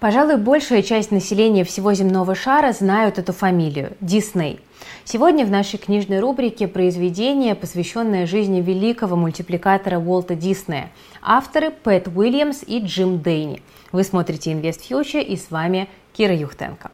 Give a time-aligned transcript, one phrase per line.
[0.00, 4.60] Пожалуй, большая часть населения всего земного шара знают эту фамилию– Дисней.
[5.04, 10.92] Сегодня в нашей книжной рубрике произведение, посвященное жизни великого мультипликатора Уолта Диснея.
[11.20, 13.60] Авторы Пэт Уильямс и Джим Дейни.
[13.90, 16.90] Вы смотрите Invest Future и с вами Кира Юхтенко.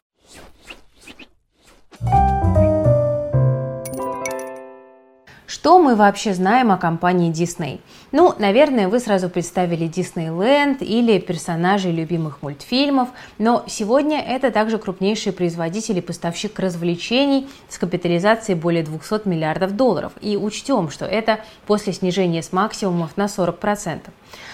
[5.65, 7.79] Что мы вообще знаем о компании Disney?
[8.11, 13.09] Ну, наверное, вы сразу представили Disneyland или персонажей любимых мультфильмов,
[13.39, 20.13] но сегодня это также крупнейший производитель и поставщик развлечений с капитализацией более 200 миллиардов долларов.
[20.21, 24.01] И учтем, что это после снижения с максимумов на 40%.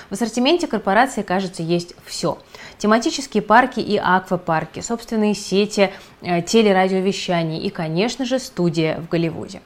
[0.09, 2.37] В ассортименте корпорации, кажется, есть все.
[2.77, 5.91] Тематические парки и аквапарки, собственные сети
[6.21, 9.61] э, телерадиовещаний и, конечно же, студия в Голливуде.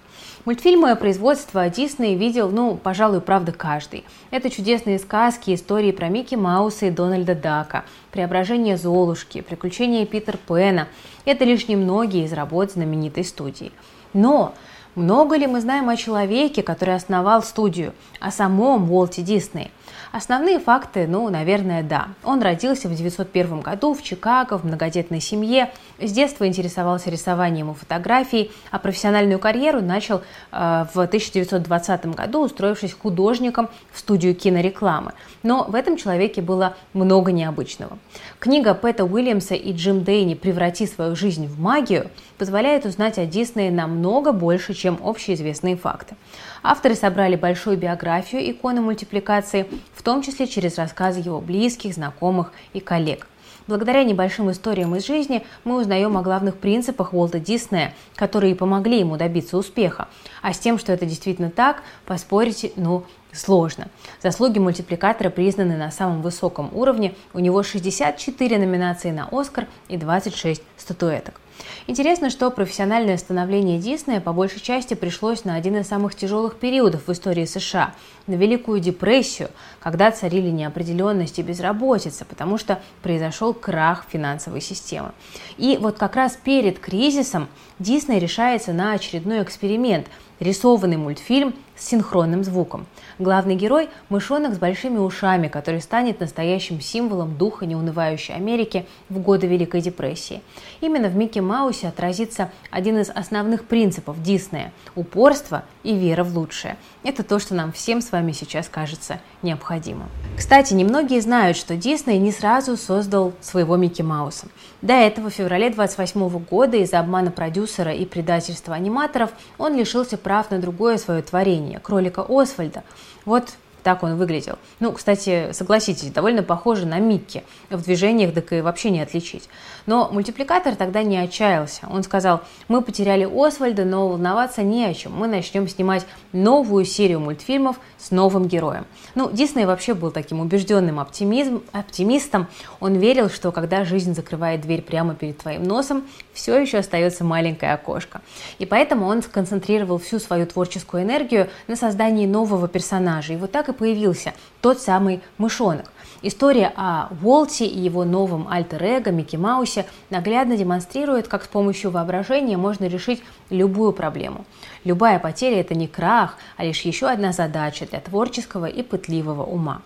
[0.46, 4.06] Мультфильмы производства Дисней видел, ну, пожалуй, правда, каждый.
[4.30, 10.88] Это чудесные сказки, истории про Микки Мауса и Дональда Дака, преображение Золушки, приключения Питер Пэна.
[11.26, 13.72] Это лишь немногие из работ знаменитой студии.
[14.14, 14.54] Но
[14.94, 19.72] много ли мы знаем о человеке, который основал студию, о самом Уолте Дисней?
[20.16, 22.08] Основные факты, ну, наверное, да.
[22.24, 25.74] Он родился в 1901 году в Чикаго в многодетной семье.
[26.00, 30.22] С детства интересовался рисованием и фотографией, а профессиональную карьеру начал
[30.54, 35.12] э, в 1920 году, устроившись художником в студию кинорекламы.
[35.44, 37.98] Но в этом человеке было много необычного.
[38.40, 43.70] Книга Пэта Уильямса и Джим Дейни «Преврати свою жизнь в магию» позволяет узнать о Диснее
[43.70, 46.16] намного больше, чем общеизвестные факты.
[46.64, 52.80] Авторы собрали большую биографию иконы мультипликации, в том числе через рассказы его близких, знакомых и
[52.80, 53.28] коллег.
[53.68, 59.18] Благодаря небольшим историям из жизни мы узнаем о главных принципах Уолта Диснея, которые помогли ему
[59.18, 60.08] добиться успеха.
[60.44, 63.88] А с тем, что это действительно так, поспорить, ну, сложно.
[64.22, 67.16] Заслуги мультипликатора признаны на самом высоком уровне.
[67.34, 71.42] У него 64 номинации на Оскар и 26 статуэток.
[71.88, 77.08] Интересно, что профессиональное становление Диснея по большей части пришлось на один из самых тяжелых периодов
[77.08, 77.94] в истории США–
[78.28, 79.50] на Великую депрессию,
[79.80, 85.12] когда царили неопределенность и безработица, потому что произошел крах финансовой системы.
[85.58, 87.48] И вот как раз перед кризисом
[87.80, 90.08] Дисней решается на очередной эксперимент–
[90.40, 92.86] рисованный мультфильм с синхронным звуком.
[93.20, 99.48] Главный герой– мышонок с большими ушами, который станет настоящим символом духа неунывающей Америки в годы
[99.48, 100.42] Великой депрессии.
[100.82, 106.78] Именно в Микки Маусе отразится один из основных принципов Диснея– упорство и вера в лучшее.
[107.04, 110.10] Это то, что нам всем с вами сейчас кажется необходимым.
[110.38, 114.48] Кстати, немногие знают, что Дисней не сразу создал своего Микки Мауса.
[114.82, 120.50] До этого в феврале 28 года из-за обмана продюсера и предательства аниматоров он лишился прав
[120.52, 122.84] на другое свое творение– кролика Освальда.
[123.24, 123.54] Вот
[123.86, 124.58] так он выглядел.
[124.80, 127.44] Ну, кстати, согласитесь, довольно похоже на Микки.
[127.70, 129.48] В движениях так и вообще не отличить.
[129.86, 131.88] Но мультипликатор тогда не отчаялся.
[131.92, 135.14] Он сказал, мы потеряли Освальда, но волноваться не о чем.
[135.14, 138.88] Мы начнем снимать новую серию мультфильмов с новым героем.
[139.14, 142.48] Ну, Дисней вообще был таким убежденным оптимизм, оптимистом.
[142.80, 147.74] Он верил, что когда жизнь закрывает дверь прямо перед твоим носом, все еще остается маленькое
[147.74, 148.22] окошко.
[148.58, 153.34] И поэтому он сконцентрировал всю свою творческую энергию на создании нового персонажа.
[153.34, 155.92] И вот так и появился тот самый мышонок.
[156.22, 162.58] История о Уолте и его новом альтер-эго Микки Маусе наглядно демонстрирует, как с помощью воображения
[162.58, 163.22] можно решить
[163.52, 164.46] любую проблему.
[164.86, 169.84] Любая потеря– это не крах, а лишь еще одна задача для творческого и пытливого ума.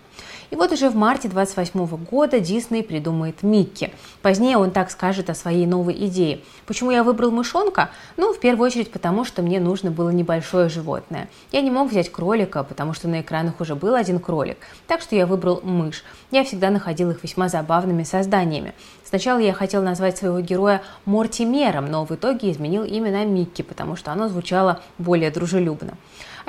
[0.49, 3.91] И вот уже в марте 28 года Дисней придумает Микки.
[4.21, 6.41] Позднее он так скажет о своей новой идее.
[6.65, 7.89] Почему я выбрал мышонка?
[8.17, 11.29] Ну, в первую очередь потому, что мне нужно было небольшое животное.
[11.51, 14.57] Я не мог взять кролика, потому что на экранах уже был один кролик.
[14.87, 16.03] Так что я выбрал мышь.
[16.31, 18.73] Я всегда находил их весьма забавными созданиями.
[19.03, 23.95] Сначала я хотел назвать своего героя Мортимером, но в итоге изменил имя на Микки, потому
[23.95, 25.95] что оно звучало более дружелюбно.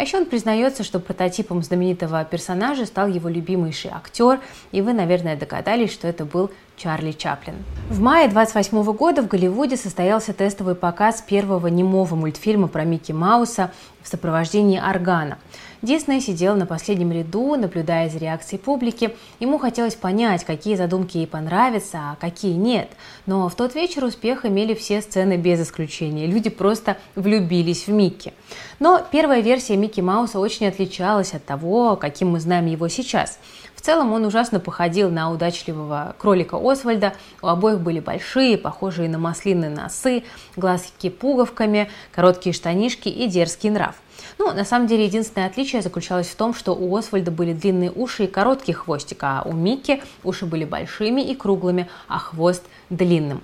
[0.00, 4.41] А еще он признается, что прототипом знаменитого персонажа стал его любимейший актер,
[4.72, 7.56] и вы, наверное, догадались, что это был Чарли Чаплин.
[7.91, 13.72] В мае 28 года в Голливуде состоялся тестовый показ первого немого мультфильма про Микки Мауса
[14.01, 15.36] в сопровождении органа.
[15.82, 19.16] Дисней сидел на последнем ряду, наблюдая за реакцией публики.
[19.38, 22.91] Ему хотелось понять, какие задумки ей понравятся, а какие нет.
[23.24, 26.27] Но в тот вечер успех имели все сцены без исключения.
[26.27, 28.34] Люди просто влюбились в Микки.
[28.78, 33.38] Но первая версия Микки Мауса очень отличалась от того, каким мы знаем его сейчас.
[33.80, 37.15] В целом он ужасно походил на удачливого кролика Освальда.
[37.41, 40.24] У обоих были большие, похожие на маслины носы,
[40.54, 43.94] глазки пуговками, короткие штанишки и дерзкий нрав.
[44.36, 48.24] Ну, на самом деле, единственное отличие заключалось в том, что у Освальда были длинные уши
[48.24, 53.41] и короткий хвостик, а у Микки уши были большими и круглыми, а хвост длинным.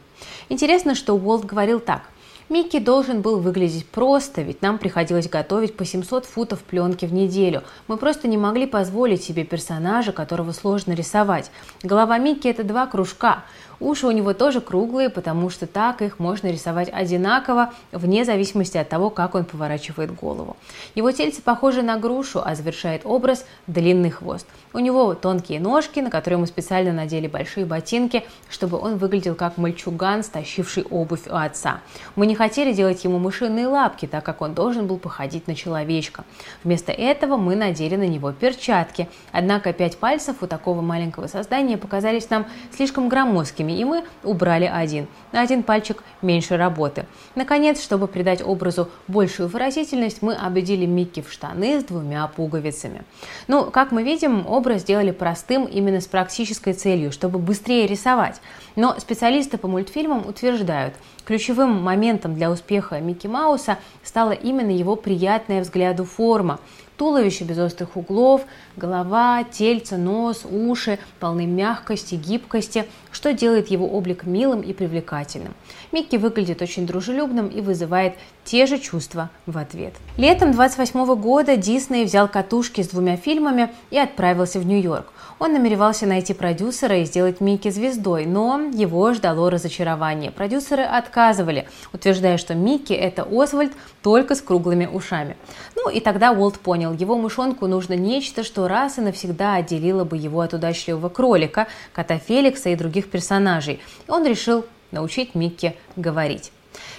[0.51, 2.03] Интересно, что Уолт говорил так.
[2.49, 7.65] Микки должен был выглядеть просто, ведь нам приходилось готовить по 700 футов пленки в неделю.
[7.89, 11.51] Мы просто не могли позволить себе персонажа, которого сложно рисовать.
[11.83, 13.43] Голова Микки– это два кружка.
[13.81, 18.89] Уши у него тоже круглые, потому что так их можно рисовать одинаково, вне зависимости от
[18.89, 20.57] того, как он поворачивает голову.
[20.95, 24.47] Его тельце похоже на грушу, а завершает образ длинный хвост.
[24.73, 29.59] У него тонкие ножки, на которые мы специально надели большие ботинки, чтобы он выглядел как
[29.59, 31.81] мальчуган, стащивший обувь у отца.
[32.15, 36.25] Мы не хотели делать ему мышиные лапки, так как он должен был походить на человечка.
[36.65, 39.09] Вместо этого мы надели на него перчатки.
[39.33, 44.71] Однако пять пальцев у такого маленького создания показались нам слишком громоздкими, пальчиками, и мы убрали
[44.73, 45.07] один.
[45.33, 47.07] На один пальчик меньше работы.
[47.35, 53.03] Наконец, чтобы придать образу большую выразительность, мы обидели Микки в штаны с двумя пуговицами.
[53.49, 58.41] Ну, как мы видим, образ сделали простым именно с практической целью, чтобы быстрее рисовать.
[58.77, 65.61] Но специалисты по мультфильмам утверждают, ключевым моментом для успеха Микки Мауса стала именно его приятная
[65.61, 66.59] взгляду форма.
[66.97, 68.43] Туловище без острых углов,
[68.77, 75.55] голова, тельце, нос, уши полны мягкости, гибкости, что делает его облик милым и привлекательным.
[75.93, 78.15] Микки выглядит очень дружелюбным и вызывает
[78.47, 79.93] те же чувства в ответ.
[80.17, 85.13] Летом 28 года Дисней взял катушки с двумя фильмами и отправился в Нью-Йорк.
[85.39, 90.31] Он намеревался найти продюсера и сделать Микки звездой, но его ждало разочарование.
[90.31, 93.73] Продюсеры отказывали, утверждая, что Микки– это Освальд
[94.03, 95.37] только с круглыми ушами.
[95.75, 100.17] Ну и тогда Уолт понял, его мышонку нужно нечто, что раз и навсегда отделило бы
[100.17, 103.81] его от удачливого кролика, кота Феликса и других персонажей.
[104.07, 106.53] И он решил научить Микки говорить.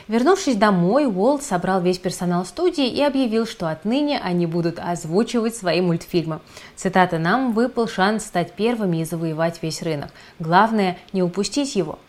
[0.07, 5.81] Вернувшись домой, Уолт собрал весь персонал студии и объявил, что отныне они будут озвучивать свои
[5.81, 6.39] мультфильмы.
[6.75, 10.11] Цитата «Нам выпал шанс стать первыми и завоевать весь рынок.
[10.39, 11.99] Главное– не упустить его».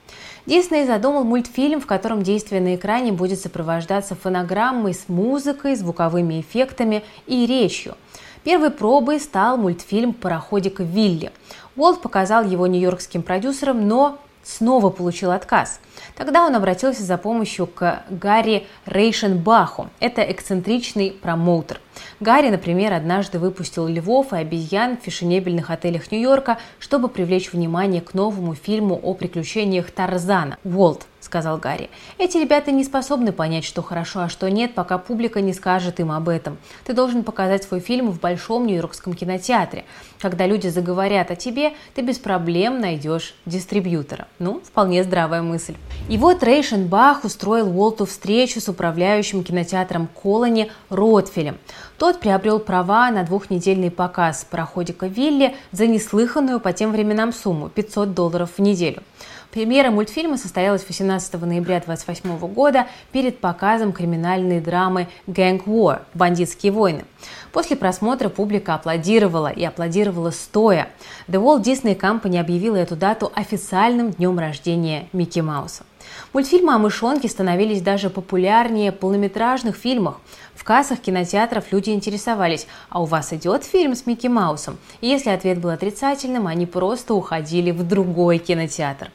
[0.46, 7.04] Дисней задумал мультфильм, в котором действие на экране будет сопровождаться фонограммой с музыкой, звуковыми эффектами
[7.26, 7.96] и речью.
[8.44, 11.32] Первой пробой стал мультфильм «Пароходик Вилли».
[11.76, 14.18] Уолт показал его нью-йоркским продюсерам, но
[14.48, 15.80] снова получил отказ.
[16.16, 19.90] Тогда он обратился за помощью к Гарри Рейшенбаху.
[20.00, 21.80] Это эксцентричный промоутер.
[22.20, 28.14] Гарри, например, однажды выпустил львов и обезьян в фешенебельных отелях Нью-Йорка, чтобы привлечь внимание к
[28.14, 31.90] новому фильму о приключениях Тарзана «Уолт», сказал Гарри.
[32.16, 36.10] «Эти ребята не способны понять, что хорошо, а что нет, пока публика не скажет им
[36.10, 36.58] об этом.
[36.84, 39.84] Ты должен показать свой фильм в большом нью-йоркском кинотеатре.
[40.18, 44.26] Когда люди заговорят о тебе, ты без проблем найдешь дистрибьютора».
[44.38, 45.74] Ну, вполне здравая мысль.
[46.08, 51.58] И вот Рейшенбах устроил Уолту встречу с управляющим кинотеатром Колони Ротфелем.
[51.98, 58.14] Тот приобрел права на двухнедельный показ пароходика Вилли за неслыханную по тем временам сумму– 500
[58.14, 59.02] долларов в неделю.
[59.50, 67.04] Премьера мультфильма состоялась 18 ноября 1928 года перед показом криминальной драмы «Gang War»– «Бандитские войны».
[67.50, 70.90] После просмотра публика аплодировала и аплодировала стоя.
[71.26, 75.82] The Walt Disney Company объявила эту дату официальным днем рождения Микки Мауса.
[76.34, 80.16] Мультфильмы о мышонке становились даже популярнее полнометражных фильмов.
[80.54, 84.76] В кассах кинотеатров люди интересовались, а у вас идет фильм с Микки Маусом?
[85.00, 89.10] И если ответ был отрицательным, они просто уходили в другой кинотеатр.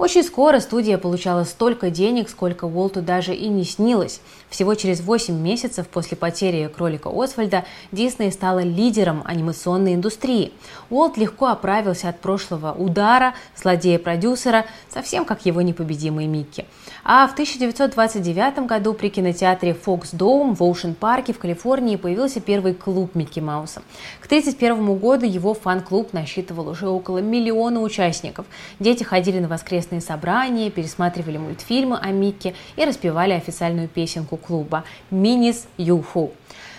[0.00, 4.22] Очень скоро студия получала столько денег, сколько Уолту даже и не снилось.
[4.48, 10.54] Всего через 8 месяцев после потери кролика Освальда Дисней стала лидером анимационной индустрии.
[10.88, 16.64] Уолт легко оправился от прошлого удара, злодея-продюсера, совсем как его непобедимый Микки.
[17.04, 23.14] А в 1929 году при кинотеатре Fox Dome в Оушен-парке в Калифорнии появился первый клуб
[23.14, 23.82] Микки Мауса.
[24.20, 28.46] К 1931 году его фан-клуб насчитывал уже около миллиона участников.
[28.78, 35.66] Дети ходили на воскресные собрания, пересматривали мультфильмы о Микке и распевали официальную песенку клуба «Минис
[35.76, 36.32] Юху».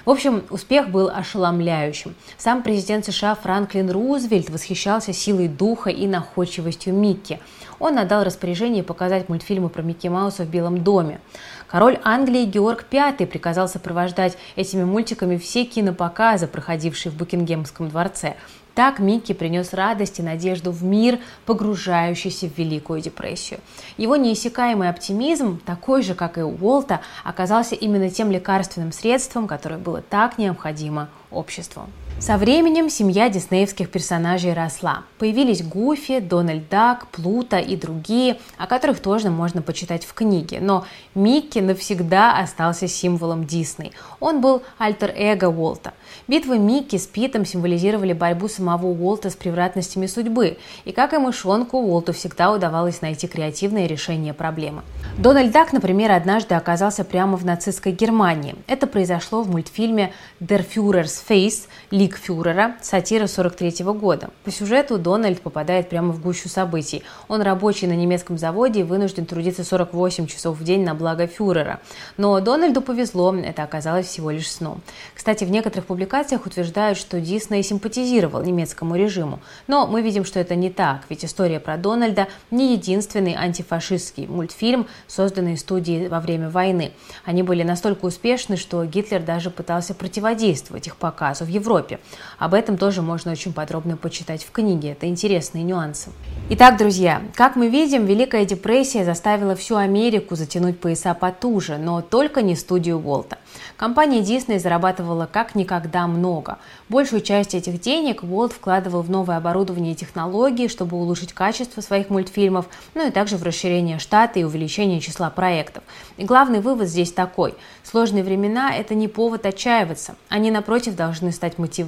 [0.05, 2.15] В общем, успех был ошеломляющим.
[2.37, 7.39] Сам президент США Франклин Рузвельт восхищался силой духа и находчивостью Микки.
[7.79, 11.19] Он отдал распоряжение показать мультфильмы про Микки Мауса в Белом доме.
[11.67, 18.35] Король Англии Георг V приказал сопровождать этими мультиками все кинопоказы, проходившие в Букингемском дворце.
[18.75, 23.59] Так Микки принес радость и надежду в мир, погружающийся в Великую депрессию.
[23.97, 29.77] Его неиссякаемый оптимизм, такой же, как и у Уолта, оказался именно тем лекарственным средством, которое
[29.77, 31.87] было так необходимо обществу.
[32.21, 35.05] Со временем семья диснеевских персонажей росла.
[35.17, 40.59] Появились Гуфи, Дональд Дак, Плута и другие, о которых тоже можно почитать в книге.
[40.61, 40.85] Но
[41.15, 43.93] Микки навсегда остался символом Дисней.
[44.19, 45.93] Он был альтер-эго Уолта.
[46.27, 50.59] Битвы Микки с Питом символизировали борьбу самого Уолта с превратностями судьбы.
[50.85, 54.83] И как и мышонку, Уолту всегда удавалось найти креативное решение проблемы.
[55.17, 58.53] Дональд Дак, например, однажды оказался прямо в нацистской Германии.
[58.67, 61.67] Это произошло в мультфильме «Der Führer's Face»
[62.11, 64.31] «Лик фюрера», сатира 43 -го года.
[64.43, 67.03] По сюжету Дональд попадает прямо в гущу событий.
[67.29, 71.79] Он рабочий на немецком заводе и вынужден трудиться 48 часов в день на благо фюрера.
[72.17, 74.81] Но Дональду повезло, это оказалось всего лишь сном.
[75.15, 79.39] Кстати, в некоторых публикациях утверждают, что Дисней симпатизировал немецкому режиму.
[79.67, 84.85] Но мы видим, что это не так, ведь история про Дональда не единственный антифашистский мультфильм,
[85.07, 86.91] созданный студией во время войны.
[87.23, 91.90] Они были настолько успешны, что Гитлер даже пытался противодействовать их показу в Европе.
[92.39, 94.91] Об этом тоже можно очень подробно почитать в книге.
[94.91, 96.11] Это интересные нюансы.
[96.49, 102.41] Итак, друзья, как мы видим, Великая депрессия заставила всю Америку затянуть пояса потуже, но только
[102.41, 103.37] не студию Уолта.
[103.77, 106.57] Компания Disney зарабатывала как никогда много.
[106.89, 112.09] Большую часть этих денег Уолт вкладывал в новое оборудование и технологии, чтобы улучшить качество своих
[112.09, 115.83] мультфильмов, ну и также в расширение штата и увеличение числа проектов.
[116.17, 117.55] И главный вывод здесь такой.
[117.83, 120.15] Сложные времена– это не повод отчаиваться.
[120.29, 121.80] Они, напротив, должны стать мотивацией,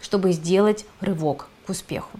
[0.00, 2.18] чтобы сделать рывок к успеху.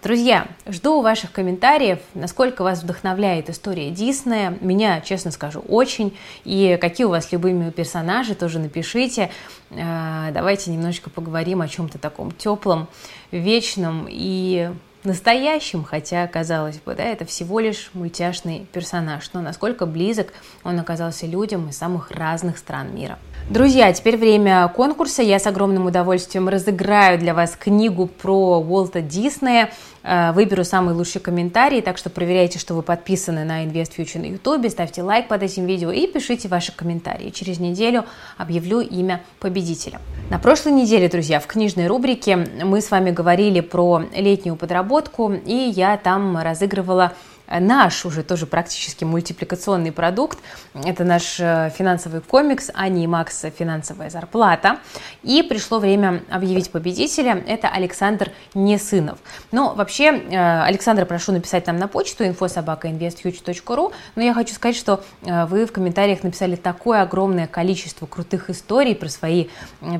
[0.00, 4.56] Друзья, жду ваших комментариев, насколько вас вдохновляет история Диснея.
[4.60, 6.16] Меня, честно скажу, очень.
[6.44, 9.32] И какие у вас любимые персонажи, тоже напишите.
[9.70, 12.86] Э, давайте немножечко поговорим о чем-то таком теплом,
[13.32, 14.70] вечном и
[15.04, 20.32] настоящим, хотя, казалось бы, да, это всего лишь мультяшный персонаж, но насколько близок
[20.64, 23.18] он оказался людям из самых разных стран мира.
[23.50, 25.22] Друзья, теперь время конкурса.
[25.22, 29.70] Я с огромным удовольствием разыграю для вас книгу про Уолта Диснея.
[30.02, 34.26] Э, выберу самый лучший комментарий, так что проверяйте, что вы подписаны на Invest Future на
[34.26, 37.30] YouTube, ставьте лайк под этим видео и пишите ваши комментарии.
[37.30, 38.04] Через неделю
[38.36, 40.00] объявлю имя победителя.
[40.30, 45.54] На прошлой неделе, друзья, в книжной рубрике мы с вами говорили про летнюю подработку, и
[45.54, 47.14] я там разыгрывала
[47.50, 50.38] наш уже тоже практически мультипликационный продукт.
[50.74, 53.44] Это наш э, финансовый комикс «Ани и Макс.
[53.58, 54.78] Финансовая зарплата».
[55.22, 57.42] И пришло время объявить победителя.
[57.46, 59.18] Это Александр Несынов.
[59.50, 63.92] Но вообще, э, Александр, прошу написать нам на почту infosobaka.investfuture.ru.
[64.14, 68.94] Но я хочу сказать, что э, вы в комментариях написали такое огромное количество крутых историй
[68.94, 69.46] про свои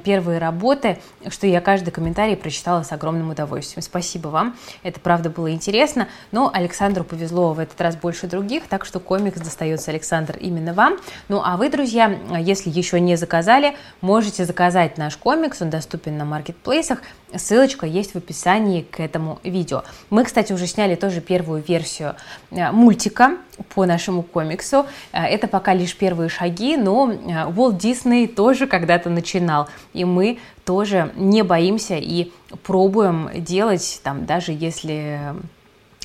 [0.05, 3.83] первые работы, что я каждый комментарий прочитала с огромным удовольствием.
[3.83, 4.57] Спасибо вам.
[4.83, 6.09] Это правда было интересно.
[6.33, 10.73] Но Александру повезло повезло в этот раз больше других, так что комикс достается, Александр, именно
[10.75, 10.99] вам.
[11.28, 16.25] Ну а вы, друзья, если еще не заказали, можете заказать наш комикс, он доступен на
[16.25, 17.00] маркетплейсах,
[17.37, 19.83] ссылочка есть в описании к этому видео.
[20.11, 22.14] Мы, кстати, уже сняли тоже первую версию
[22.50, 23.37] э, мультика
[23.75, 24.87] по нашему комиксу.
[25.12, 30.38] Э, это пока лишь первые шаги, но Walt э, Disney тоже когда-то начинал, и мы
[30.64, 32.30] тоже не боимся и
[32.62, 35.35] пробуем делать, там, даже если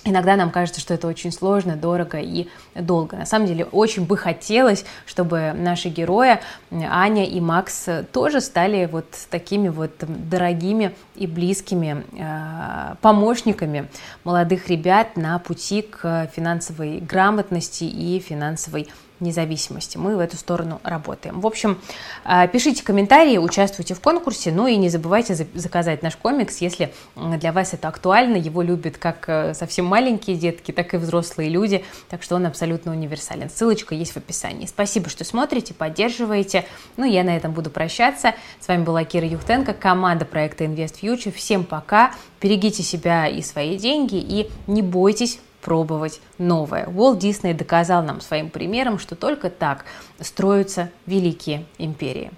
[0.06, 3.16] Иногда нам кажется, что это очень сложно, дорого и долго.
[3.16, 6.40] На самом деле очень бы хотелось, чтобы наши герои,
[6.72, 13.88] Аня и Макс, тоже стали вот такими вот дорогими и близкими э, помощниками
[14.26, 19.98] молодых ребят на пути к финансовой грамотности и финансовой независимости.
[19.98, 21.40] Мы в эту сторону работаем.
[21.42, 21.80] В общем,
[22.24, 27.52] а, пишите комментарии, участвуйте в конкурсе, ну и не забывайте заказать наш комикс, если для
[27.52, 28.38] вас это актуально.
[28.38, 32.92] Его любят как э, совсем маленькие детки, так и взрослые люди, так что он абсолютно
[32.92, 33.50] универсален.
[33.50, 34.66] Ссылочка есть в описании.
[34.66, 36.66] Спасибо, что смотрите, поддерживаете.
[36.98, 38.34] Ну, я на этом буду прощаться.
[38.60, 41.32] С вами была Кира Юхтенко, команда проекта Invest Future.
[41.32, 46.86] Всем пока, берегите себя и свои деньги и не бойтесь пробовать новое.
[46.88, 49.86] Уолт Дисней доказал нам своим примером, что только так
[50.20, 52.32] строятся великие империи.